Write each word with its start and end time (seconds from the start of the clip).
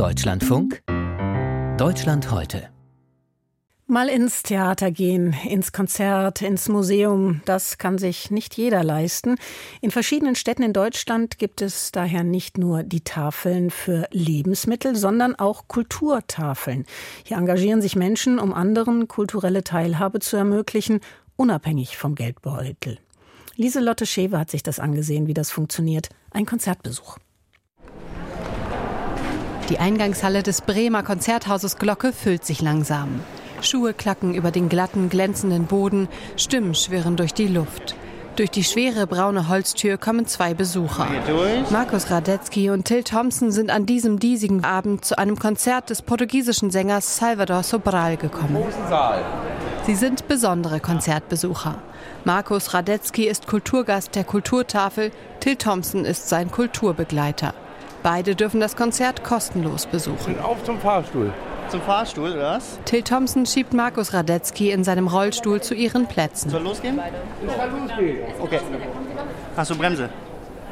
Deutschlandfunk 0.00 0.82
Deutschland 1.78 2.30
heute 2.30 2.68
Mal 3.86 4.08
ins 4.08 4.42
Theater 4.42 4.90
gehen, 4.90 5.34
ins 5.48 5.72
Konzert, 5.72 6.42
ins 6.42 6.68
Museum, 6.68 7.40
das 7.44 7.78
kann 7.78 7.98
sich 7.98 8.30
nicht 8.30 8.56
jeder 8.56 8.84
leisten. 8.84 9.36
In 9.80 9.90
verschiedenen 9.90 10.36
Städten 10.36 10.62
in 10.62 10.72
Deutschland 10.72 11.38
gibt 11.38 11.60
es 11.60 11.92
daher 11.92 12.24
nicht 12.24 12.56
nur 12.56 12.82
die 12.82 13.00
Tafeln 13.00 13.70
für 13.70 14.06
Lebensmittel, 14.10 14.96
sondern 14.96 15.34
auch 15.34 15.66
Kulturtafeln. 15.66 16.84
Hier 17.24 17.38
engagieren 17.38 17.82
sich 17.82 17.96
Menschen, 17.96 18.38
um 18.38 18.52
anderen 18.52 19.08
kulturelle 19.08 19.64
Teilhabe 19.64 20.20
zu 20.20 20.36
ermöglichen, 20.36 21.00
unabhängig 21.36 21.96
vom 21.96 22.14
Geldbeutel. 22.14 22.98
Lieselotte 23.56 24.06
Schewe 24.06 24.38
hat 24.38 24.50
sich 24.50 24.62
das 24.62 24.78
angesehen, 24.78 25.26
wie 25.26 25.34
das 25.34 25.50
funktioniert. 25.50 26.10
Ein 26.30 26.46
Konzertbesuch. 26.46 27.18
Die 29.70 29.78
Eingangshalle 29.78 30.42
des 30.42 30.62
Bremer 30.62 31.04
Konzerthauses 31.04 31.78
Glocke 31.78 32.12
füllt 32.12 32.44
sich 32.44 32.60
langsam. 32.60 33.20
Schuhe 33.62 33.94
klacken 33.94 34.34
über 34.34 34.50
den 34.50 34.68
glatten, 34.68 35.08
glänzenden 35.08 35.66
Boden, 35.66 36.08
Stimmen 36.36 36.74
schwirren 36.74 37.14
durch 37.14 37.32
die 37.34 37.46
Luft. 37.46 37.94
Durch 38.34 38.50
die 38.50 38.64
schwere 38.64 39.06
braune 39.06 39.48
Holztür 39.48 39.96
kommen 39.96 40.26
zwei 40.26 40.54
Besucher. 40.54 41.06
Markus 41.70 42.10
Radetzky 42.10 42.70
und 42.70 42.86
Till 42.86 43.04
Thompson 43.04 43.52
sind 43.52 43.70
an 43.70 43.86
diesem 43.86 44.18
diesigen 44.18 44.64
Abend 44.64 45.04
zu 45.04 45.16
einem 45.16 45.38
Konzert 45.38 45.90
des 45.90 46.02
portugiesischen 46.02 46.72
Sängers 46.72 47.18
Salvador 47.18 47.62
Sobral 47.62 48.16
gekommen. 48.16 48.64
Sie 49.86 49.94
sind 49.94 50.26
besondere 50.26 50.80
Konzertbesucher. 50.80 51.76
Markus 52.24 52.74
Radetzky 52.74 53.28
ist 53.28 53.46
Kulturgast 53.46 54.16
der 54.16 54.24
Kulturtafel, 54.24 55.12
Till 55.38 55.54
Thompson 55.54 56.04
ist 56.04 56.28
sein 56.28 56.50
Kulturbegleiter. 56.50 57.54
Beide 58.02 58.34
dürfen 58.34 58.60
das 58.60 58.76
Konzert 58.76 59.24
kostenlos 59.24 59.86
besuchen. 59.86 60.38
Auf 60.40 60.62
zum 60.64 60.78
Fahrstuhl 60.78 61.32
zum 61.70 61.80
Fahrstuhl, 61.82 62.32
oder 62.32 62.56
was? 62.56 62.78
Till 62.84 63.02
Thompson 63.02 63.46
schiebt 63.46 63.72
Markus 63.72 64.12
Radetzky 64.12 64.70
in 64.70 64.84
seinem 64.84 65.06
Rollstuhl 65.06 65.60
zu 65.60 65.74
ihren 65.74 66.06
Plätzen. 66.06 66.50
Soll 66.50 66.62
losgehen? 66.62 66.98
Es 67.46 67.56
kann 67.56 67.70
losgehen. 67.70 68.18
Okay. 68.40 68.60
Hast 69.56 69.70
du 69.70 69.76
Bremse? 69.76 70.08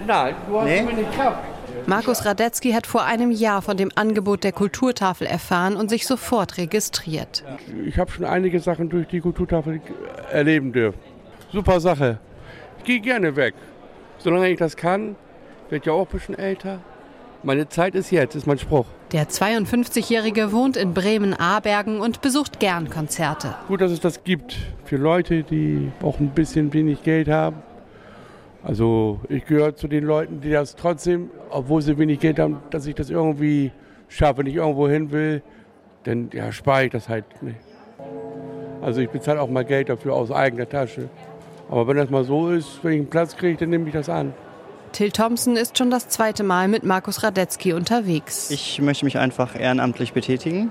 Nein, 0.07 0.35
du 0.49 0.59
hast 0.59 0.65
Nee? 0.67 0.87
wenig 0.87 1.11
Kraft. 1.13 1.39
Markus 1.87 2.25
Radetzky 2.25 2.73
hat 2.73 2.87
vor 2.87 3.05
einem 3.05 3.31
Jahr 3.31 3.63
von 3.63 3.77
dem 3.77 3.91
Angebot 3.95 4.45
der 4.45 4.53
Kulturtafel 4.53 5.27
erfahren 5.27 5.77
und 5.77 5.89
sich 5.89 6.07
sofort 6.07 6.59
registriert. 6.59 7.45
Ich 7.87 7.99
habe 7.99 8.11
schon 8.11 8.25
einige 8.25 8.59
Sachen 8.61 8.89
durch 8.89 9.07
die 9.07 9.21
Kulturtafel 9.21 9.81
erleben 10.31 10.73
dürfen. 10.73 10.99
Super 11.53 11.81
Sache. 11.81 12.19
Ich 12.79 12.85
gehe 12.85 13.01
gerne 13.01 13.37
weg. 13.37 13.55
Solange 14.19 14.49
ich 14.51 14.59
das 14.59 14.77
kann, 14.77 15.15
werde 15.69 15.77
ich 15.77 15.85
ja 15.85 15.93
auch 15.93 16.07
ein 16.07 16.13
bisschen 16.13 16.37
älter. 16.39 16.81
Meine 17.45 17.69
Zeit 17.69 17.95
ist 17.95 18.11
jetzt, 18.11 18.35
ist 18.35 18.49
mein 18.49 18.59
Spruch. 18.59 18.87
Der 19.13 19.29
52-Jährige 19.29 20.51
wohnt 20.53 20.77
in 20.77 20.93
Bremen-Abergen 20.93 22.01
und 22.01 22.21
besucht 22.21 22.59
gern 22.59 22.91
Konzerte. 22.91 23.55
Gut, 23.69 23.81
dass 23.81 23.93
es 23.93 24.01
das 24.01 24.25
gibt 24.25 24.57
für 24.85 24.97
Leute, 24.97 25.45
die 25.45 25.93
auch 26.03 26.19
ein 26.19 26.31
bisschen 26.31 26.73
wenig 26.73 27.05
Geld 27.05 27.29
haben. 27.29 27.63
Also 28.65 29.21
ich 29.29 29.47
gehöre 29.47 29.77
zu 29.77 29.87
den 29.87 30.05
Leuten, 30.05 30.41
die 30.41 30.51
das 30.51 30.75
trotzdem, 30.75 31.31
obwohl 31.51 31.81
sie 31.81 31.97
wenig 31.97 32.19
Geld 32.19 32.41
haben, 32.41 32.59
dass 32.71 32.87
ich 32.87 32.97
das 32.97 33.09
irgendwie 33.09 33.71
schaffe, 34.09 34.39
wenn 34.39 34.47
ich 34.47 34.57
irgendwo 34.57 34.89
hin 34.89 35.13
will, 35.13 35.43
dann 36.03 36.31
ja, 36.33 36.51
spare 36.51 36.87
ich 36.87 36.91
das 36.91 37.09
halt 37.09 37.25
nicht. 37.41 37.61
Also 38.83 39.01
ich 39.01 39.11
bezahle 39.11 39.41
auch 39.41 39.49
mal 39.49 39.65
Geld 39.65 39.91
dafür 39.91 40.15
aus 40.15 40.33
eigener 40.33 40.69
Tasche. 40.69 41.09
Aber 41.71 41.87
wenn 41.87 41.97
das 41.97 42.11
mal 42.11 42.25
so 42.25 42.51
ist, 42.51 42.83
wenn 42.83 42.93
ich 42.93 42.99
einen 42.99 43.11
Platz 43.11 43.37
kriege, 43.37 43.57
dann 43.59 43.71
nehme 43.71 43.87
ich 43.87 43.93
das 43.93 44.09
an. 44.09 44.35
Till 44.93 45.11
Thompson 45.11 45.57
ist 45.57 45.79
schon 45.79 45.91
das 45.91 46.09
zweite 46.09 46.43
Mal 46.43 46.69
mit 46.69 46.83
Markus 46.83 47.23
Radetzky 47.23 47.73
unterwegs. 47.73 48.51
Ich 48.51 48.81
möchte 48.81 49.05
mich 49.05 49.19
einfach 49.19 49.59
ehrenamtlich 49.59 50.13
betätigen. 50.13 50.71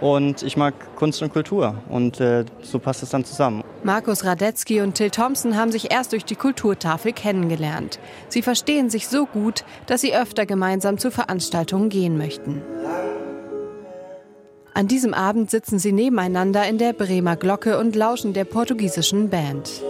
Und 0.00 0.44
ich 0.44 0.56
mag 0.56 0.74
Kunst 0.94 1.22
und 1.22 1.32
Kultur. 1.32 1.74
Und 1.88 2.20
äh, 2.20 2.44
so 2.62 2.78
passt 2.78 3.02
es 3.02 3.10
dann 3.10 3.24
zusammen. 3.24 3.64
Markus 3.82 4.24
Radetzky 4.24 4.80
und 4.80 4.94
Till 4.94 5.10
Thompson 5.10 5.56
haben 5.56 5.72
sich 5.72 5.90
erst 5.90 6.12
durch 6.12 6.24
die 6.24 6.36
Kulturtafel 6.36 7.12
kennengelernt. 7.12 7.98
Sie 8.28 8.42
verstehen 8.42 8.90
sich 8.90 9.08
so 9.08 9.26
gut, 9.26 9.64
dass 9.86 10.00
sie 10.00 10.14
öfter 10.14 10.46
gemeinsam 10.46 10.98
zu 10.98 11.10
Veranstaltungen 11.10 11.88
gehen 11.88 12.16
möchten. 12.16 12.62
An 14.74 14.86
diesem 14.86 15.14
Abend 15.14 15.50
sitzen 15.50 15.80
sie 15.80 15.90
nebeneinander 15.90 16.64
in 16.68 16.78
der 16.78 16.92
Bremer 16.92 17.34
Glocke 17.34 17.78
und 17.78 17.96
lauschen 17.96 18.32
der 18.32 18.44
portugiesischen 18.44 19.28
Band. 19.28 19.82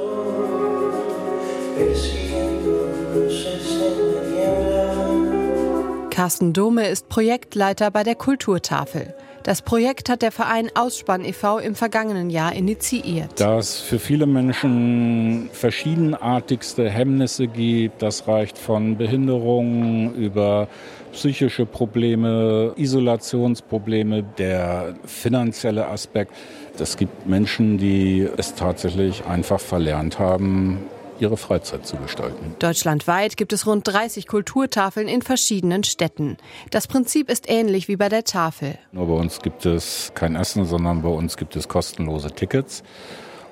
Carsten 6.18 6.52
Dome 6.52 6.88
ist 6.88 7.08
Projektleiter 7.08 7.92
bei 7.92 8.02
der 8.02 8.16
Kulturtafel. 8.16 9.14
Das 9.44 9.62
Projekt 9.62 10.08
hat 10.08 10.20
der 10.20 10.32
Verein 10.32 10.68
Ausspann 10.74 11.24
e.V. 11.24 11.58
im 11.58 11.76
vergangenen 11.76 12.28
Jahr 12.28 12.52
initiiert. 12.56 13.30
Da 13.36 13.56
es 13.56 13.78
für 13.78 14.00
viele 14.00 14.26
Menschen 14.26 15.48
verschiedenartigste 15.52 16.90
Hemmnisse 16.90 17.46
gibt, 17.46 18.02
das 18.02 18.26
reicht 18.26 18.58
von 18.58 18.96
Behinderungen 18.96 20.12
über 20.16 20.66
psychische 21.12 21.66
Probleme, 21.66 22.72
Isolationsprobleme, 22.74 24.24
der 24.24 24.96
finanzielle 25.04 25.86
Aspekt. 25.86 26.32
Es 26.80 26.96
gibt 26.96 27.28
Menschen, 27.28 27.78
die 27.78 28.28
es 28.36 28.56
tatsächlich 28.56 29.24
einfach 29.24 29.60
verlernt 29.60 30.18
haben, 30.18 30.80
ihre 31.20 31.36
Freizeit 31.36 31.86
zu 31.86 31.96
gestalten. 31.96 32.56
Deutschlandweit 32.58 33.36
gibt 33.36 33.52
es 33.52 33.66
rund 33.66 33.86
30 33.86 34.26
Kulturtafeln 34.26 35.08
in 35.08 35.22
verschiedenen 35.22 35.84
Städten. 35.84 36.36
Das 36.70 36.86
Prinzip 36.86 37.30
ist 37.30 37.48
ähnlich 37.48 37.88
wie 37.88 37.96
bei 37.96 38.08
der 38.08 38.24
Tafel. 38.24 38.78
Nur 38.92 39.06
bei 39.06 39.14
uns 39.14 39.40
gibt 39.40 39.66
es 39.66 40.12
kein 40.14 40.36
Essen, 40.36 40.64
sondern 40.64 41.02
bei 41.02 41.08
uns 41.08 41.36
gibt 41.36 41.56
es 41.56 41.68
kostenlose 41.68 42.30
Tickets. 42.30 42.82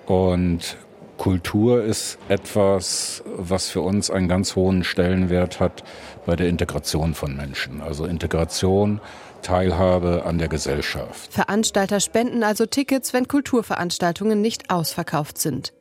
Und 0.06 0.76
Kultur 1.16 1.82
ist 1.82 2.18
etwas, 2.28 3.22
was 3.24 3.68
für 3.68 3.80
uns 3.80 4.10
einen 4.10 4.28
ganz 4.28 4.54
hohen 4.54 4.84
Stellenwert 4.84 5.60
hat 5.60 5.82
bei 6.26 6.36
der 6.36 6.48
Integration 6.48 7.14
von 7.14 7.34
Menschen. 7.36 7.80
Also 7.80 8.04
Integration, 8.04 9.00
Teilhabe 9.42 10.24
an 10.26 10.38
der 10.38 10.48
Gesellschaft. 10.48 11.32
Veranstalter 11.32 12.00
spenden 12.00 12.42
also 12.42 12.66
Tickets, 12.66 13.12
wenn 13.12 13.28
Kulturveranstaltungen 13.28 14.40
nicht 14.40 14.70
ausverkauft 14.70 15.38
sind. 15.38 15.72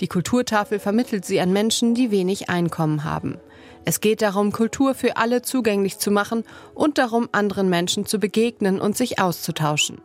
Die 0.00 0.08
Kulturtafel 0.08 0.78
vermittelt 0.78 1.24
sie 1.24 1.40
an 1.40 1.52
Menschen, 1.52 1.94
die 1.94 2.10
wenig 2.10 2.48
Einkommen 2.48 3.04
haben. 3.04 3.38
Es 3.84 4.00
geht 4.00 4.22
darum, 4.22 4.52
Kultur 4.52 4.94
für 4.94 5.16
alle 5.16 5.42
zugänglich 5.42 5.98
zu 5.98 6.10
machen 6.10 6.44
und 6.74 6.98
darum, 6.98 7.28
anderen 7.32 7.68
Menschen 7.68 8.06
zu 8.06 8.18
begegnen 8.18 8.80
und 8.80 8.96
sich 8.96 9.18
auszutauschen. 9.18 10.00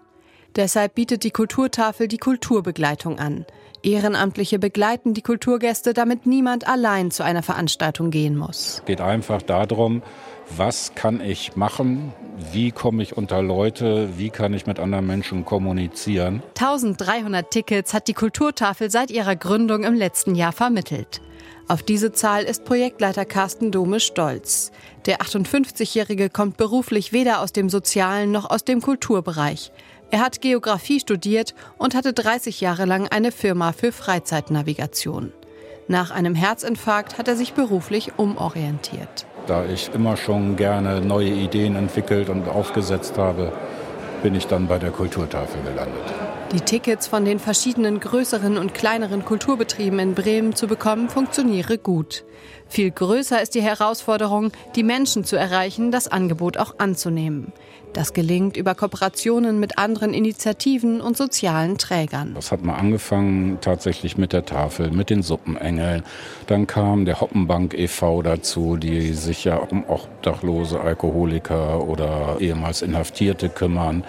Deshalb 0.55 0.95
bietet 0.95 1.23
die 1.23 1.31
Kulturtafel 1.31 2.07
die 2.07 2.19
Kulturbegleitung 2.19 3.17
an. 3.17 3.45
Ehrenamtliche 3.81 4.59
begleiten 4.59 5.13
die 5.13 5.21
Kulturgäste, 5.21 5.93
damit 5.93 6.25
niemand 6.25 6.67
allein 6.67 7.11
zu 7.11 7.23
einer 7.23 7.43
Veranstaltung 7.43 8.11
gehen 8.11 8.37
muss. 8.37 8.75
Es 8.75 8.85
geht 8.85 9.01
einfach 9.01 9.41
darum, 9.41 10.03
was 10.55 10.93
kann 10.95 11.21
ich 11.21 11.55
machen, 11.55 12.13
wie 12.51 12.71
komme 12.71 13.03
ich 13.03 13.17
unter 13.17 13.41
Leute, 13.41 14.09
wie 14.17 14.29
kann 14.29 14.53
ich 14.53 14.65
mit 14.65 14.79
anderen 14.79 15.07
Menschen 15.07 15.43
kommunizieren. 15.43 16.43
1300 16.57 17.49
Tickets 17.49 17.93
hat 17.93 18.07
die 18.07 18.13
Kulturtafel 18.13 18.89
seit 18.91 19.11
ihrer 19.11 19.35
Gründung 19.35 19.83
im 19.83 19.95
letzten 19.95 20.35
Jahr 20.35 20.51
vermittelt. 20.53 21.21
Auf 21.67 21.81
diese 21.81 22.11
Zahl 22.11 22.43
ist 22.43 22.65
Projektleiter 22.65 23.25
Carsten 23.25 23.71
Dome 23.71 23.99
stolz. 23.99 24.71
Der 25.05 25.19
58-Jährige 25.19 26.29
kommt 26.29 26.57
beruflich 26.57 27.13
weder 27.13 27.39
aus 27.39 27.53
dem 27.53 27.69
sozialen 27.69 28.31
noch 28.31 28.49
aus 28.49 28.65
dem 28.65 28.81
Kulturbereich. 28.81 29.71
Er 30.13 30.19
hat 30.19 30.41
Geografie 30.41 30.99
studiert 30.99 31.55
und 31.79 31.95
hatte 31.95 32.13
30 32.13 32.61
Jahre 32.61 32.85
lang 32.85 33.07
eine 33.07 33.31
Firma 33.31 33.71
für 33.71 33.91
Freizeitnavigation. 33.91 35.33
Nach 35.87 36.11
einem 36.11 36.35
Herzinfarkt 36.35 37.17
hat 37.17 37.27
er 37.27 37.35
sich 37.35 37.53
beruflich 37.53 38.11
umorientiert. 38.17 39.25
Da 39.47 39.65
ich 39.65 39.89
immer 39.91 40.15
schon 40.15 40.55
gerne 40.55 41.01
neue 41.01 41.31
Ideen 41.31 41.75
entwickelt 41.75 42.29
und 42.29 42.47
aufgesetzt 42.47 43.17
habe, 43.17 43.53
bin 44.21 44.35
ich 44.35 44.45
dann 44.45 44.67
bei 44.67 44.77
der 44.77 44.91
Kulturtafel 44.91 45.59
gelandet. 45.63 46.13
Die 46.53 46.61
Tickets 46.61 47.07
von 47.07 47.25
den 47.25 47.39
verschiedenen 47.39 47.99
größeren 47.99 48.59
und 48.59 48.75
kleineren 48.75 49.25
Kulturbetrieben 49.25 49.97
in 49.97 50.13
Bremen 50.13 50.55
zu 50.55 50.67
bekommen, 50.67 51.09
funktioniere 51.09 51.79
gut. 51.79 52.25
Viel 52.67 52.91
größer 52.91 53.41
ist 53.41 53.55
die 53.55 53.63
Herausforderung, 53.63 54.51
die 54.75 54.83
Menschen 54.83 55.23
zu 55.23 55.35
erreichen, 55.35 55.91
das 55.91 56.07
Angebot 56.07 56.57
auch 56.57 56.77
anzunehmen. 56.77 57.53
Das 57.93 58.13
gelingt 58.13 58.55
über 58.55 58.75
Kooperationen 58.75 59.59
mit 59.59 59.79
anderen 59.79 60.13
Initiativen 60.13 61.01
und 61.01 61.17
sozialen 61.17 61.79
Trägern. 61.79 62.35
Das 62.35 62.51
hat 62.51 62.63
mal 62.63 62.75
angefangen 62.75 63.57
tatsächlich 63.61 64.17
mit 64.19 64.31
der 64.31 64.45
Tafel, 64.45 64.91
mit 64.91 65.09
den 65.09 65.23
Suppenengeln. 65.23 66.03
Dann 66.45 66.67
kam 66.67 67.05
der 67.05 67.19
Hoppenbank 67.19 67.73
e.V. 67.73 68.21
dazu, 68.21 68.77
die 68.77 69.13
sich 69.13 69.43
ja 69.43 69.55
um 69.57 69.85
Obdachlose, 69.87 70.79
Alkoholiker 70.79 71.87
oder 71.87 72.37
ehemals 72.39 72.83
Inhaftierte 72.83 73.49
kümmern. 73.49 74.03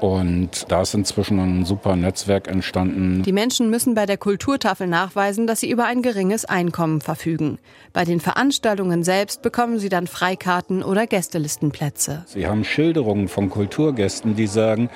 Und 0.00 0.70
da 0.70 0.80
ist 0.80 0.94
inzwischen 0.94 1.38
ein 1.38 1.64
super 1.66 1.94
Netzwerk 1.94 2.48
entstanden. 2.48 3.22
Die 3.22 3.32
Menschen 3.32 3.68
müssen 3.68 3.94
bei 3.94 4.06
der 4.06 4.16
Kulturtafel 4.16 4.86
nachweisen, 4.86 5.46
dass 5.46 5.60
sie 5.60 5.70
über 5.70 5.84
ein 5.84 6.00
geringes 6.00 6.46
Einkommen 6.46 7.02
verfügen. 7.02 7.58
Bei 7.92 8.04
den 8.04 8.20
Veranstaltungen 8.20 9.04
selbst 9.04 9.42
bekommen 9.42 9.78
sie 9.78 9.90
dann 9.90 10.06
Freikarten 10.06 10.82
oder 10.82 11.06
Gästelistenplätze. 11.06 12.24
Sie 12.26 12.46
haben 12.46 12.64
Schilderungen 12.64 13.28
von 13.28 13.50
Kulturgästen, 13.50 14.36
die 14.36 14.46
sagen, 14.46 14.88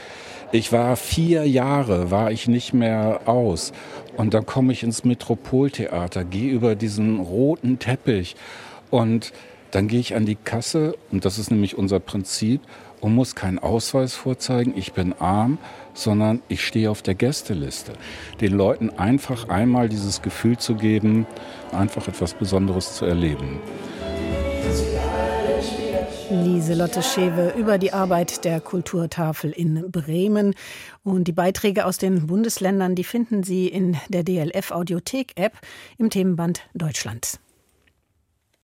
ich 0.52 0.72
war 0.72 0.96
vier 0.96 1.46
Jahre, 1.46 2.10
war 2.10 2.30
ich 2.30 2.48
nicht 2.48 2.72
mehr 2.72 3.22
aus. 3.26 3.72
Und 4.16 4.32
dann 4.32 4.46
komme 4.46 4.72
ich 4.72 4.82
ins 4.84 5.04
Metropoltheater, 5.04 6.24
gehe 6.24 6.50
über 6.50 6.76
diesen 6.76 7.20
roten 7.20 7.78
Teppich 7.78 8.36
und 8.90 9.32
dann 9.72 9.88
gehe 9.88 9.98
ich 9.98 10.14
an 10.14 10.24
die 10.24 10.36
Kasse, 10.36 10.94
und 11.10 11.24
das 11.24 11.36
ist 11.36 11.50
nämlich 11.50 11.76
unser 11.76 11.98
Prinzip, 11.98 12.60
und 13.04 13.14
muss 13.14 13.34
keinen 13.34 13.58
Ausweis 13.58 14.14
vorzeigen, 14.14 14.72
ich 14.74 14.94
bin 14.94 15.12
arm, 15.12 15.58
sondern 15.92 16.40
ich 16.48 16.66
stehe 16.66 16.90
auf 16.90 17.02
der 17.02 17.14
Gästeliste. 17.14 17.92
Den 18.40 18.54
Leuten 18.54 18.88
einfach 18.88 19.50
einmal 19.50 19.90
dieses 19.90 20.22
Gefühl 20.22 20.56
zu 20.56 20.74
geben, 20.74 21.26
einfach 21.70 22.08
etwas 22.08 22.32
Besonderes 22.32 22.94
zu 22.94 23.04
erleben. 23.04 23.60
Lieselotte 26.30 27.02
Schewe 27.02 27.52
über 27.58 27.76
die 27.76 27.92
Arbeit 27.92 28.42
der 28.46 28.62
Kulturtafel 28.62 29.50
in 29.50 29.90
Bremen. 29.90 30.54
Und 31.02 31.28
die 31.28 31.32
Beiträge 31.32 31.84
aus 31.84 31.98
den 31.98 32.26
Bundesländern, 32.26 32.94
die 32.94 33.04
finden 33.04 33.42
Sie 33.42 33.68
in 33.68 33.98
der 34.08 34.24
DLF 34.24 34.70
Audiothek 34.70 35.32
App 35.36 35.52
im 35.98 36.08
Themenband 36.08 36.62
Deutschland. 36.72 37.38